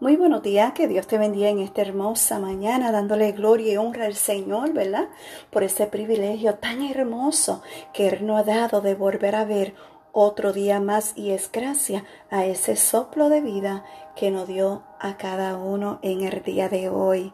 [0.00, 4.04] Muy buenos días, que Dios te bendiga en esta hermosa mañana, dándole gloria y honra
[4.04, 5.08] al Señor, ¿verdad?
[5.50, 9.74] Por ese privilegio tan hermoso que Él nos ha dado de volver a ver
[10.12, 13.84] otro día más y es gracia a ese soplo de vida
[14.14, 17.32] que nos dio a cada uno en el día de hoy.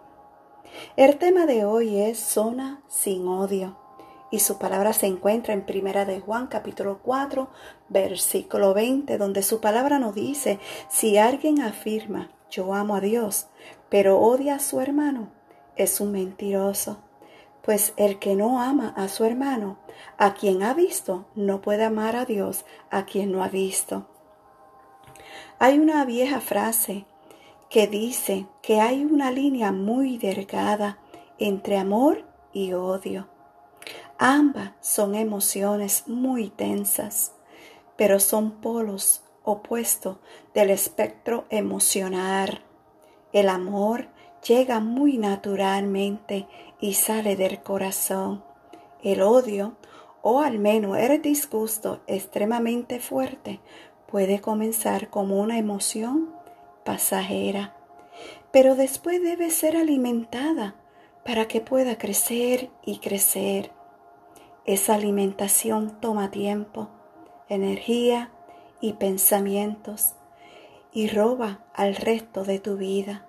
[0.96, 3.76] El tema de hoy es zona sin odio
[4.30, 7.46] y su palabra se encuentra en Primera de Juan capítulo 4
[7.90, 10.58] versículo 20 donde su palabra nos dice
[10.88, 13.48] si alguien afirma yo amo a Dios,
[13.88, 15.30] pero odia a su hermano,
[15.74, 16.98] es un mentiroso.
[17.62, 19.78] Pues el que no ama a su hermano,
[20.18, 24.06] a quien ha visto, no puede amar a Dios a quien no ha visto.
[25.58, 27.06] Hay una vieja frase
[27.70, 30.98] que dice que hay una línea muy delgada
[31.38, 33.28] entre amor y odio.
[34.18, 37.32] Ambas son emociones muy tensas,
[37.96, 40.18] pero son polos opuesto
[40.54, 42.62] del espectro emocional.
[43.32, 44.08] El amor
[44.46, 46.46] llega muy naturalmente
[46.80, 48.42] y sale del corazón.
[49.02, 49.76] El odio,
[50.22, 53.60] o al menos el disgusto extremadamente fuerte,
[54.06, 56.34] puede comenzar como una emoción
[56.84, 57.76] pasajera,
[58.50, 60.76] pero después debe ser alimentada
[61.24, 63.72] para que pueda crecer y crecer.
[64.66, 66.88] Esa alimentación toma tiempo,
[67.48, 68.30] energía
[68.84, 70.12] y pensamientos
[70.92, 73.26] y roba al resto de tu vida.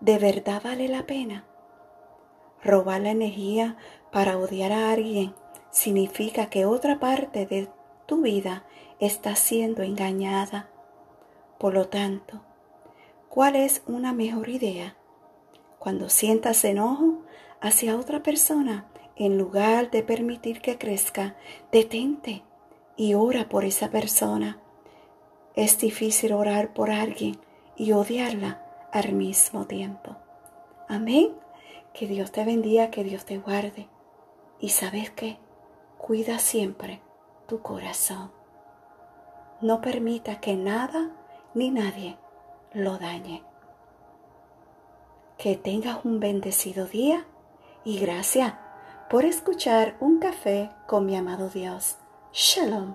[0.00, 1.44] ¿De verdad vale la pena?
[2.60, 3.76] Robar la energía
[4.10, 5.32] para odiar a alguien
[5.70, 7.68] significa que otra parte de
[8.06, 8.64] tu vida
[8.98, 10.68] está siendo engañada.
[11.58, 12.42] Por lo tanto,
[13.28, 14.96] ¿cuál es una mejor idea?
[15.78, 17.22] Cuando sientas enojo
[17.60, 21.36] hacia otra persona, en lugar de permitir que crezca,
[21.70, 22.42] detente
[23.02, 24.60] y ora por esa persona.
[25.56, 27.36] Es difícil orar por alguien
[27.74, 30.14] y odiarla al mismo tiempo.
[30.88, 31.32] Amén.
[31.92, 33.88] Que Dios te bendiga, que Dios te guarde.
[34.60, 35.38] Y sabes qué?
[35.98, 37.02] Cuida siempre
[37.48, 38.30] tu corazón.
[39.60, 41.10] No permita que nada
[41.54, 42.18] ni nadie
[42.72, 43.42] lo dañe.
[45.38, 47.26] Que tengas un bendecido día
[47.82, 48.54] y gracias
[49.10, 51.98] por escuchar un café con mi amado Dios.
[52.32, 52.94] 是了。